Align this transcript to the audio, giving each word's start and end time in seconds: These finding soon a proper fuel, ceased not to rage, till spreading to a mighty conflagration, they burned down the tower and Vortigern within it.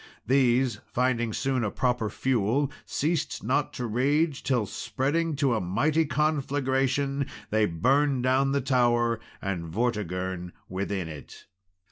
These 0.25 0.79
finding 0.91 1.31
soon 1.31 1.63
a 1.63 1.69
proper 1.69 2.09
fuel, 2.09 2.71
ceased 2.87 3.43
not 3.43 3.71
to 3.73 3.85
rage, 3.85 4.41
till 4.41 4.65
spreading 4.65 5.35
to 5.35 5.53
a 5.53 5.61
mighty 5.61 6.05
conflagration, 6.07 7.27
they 7.51 7.67
burned 7.67 8.23
down 8.23 8.51
the 8.51 8.61
tower 8.61 9.19
and 9.43 9.67
Vortigern 9.67 10.53
within 10.67 11.07
it. 11.07 11.45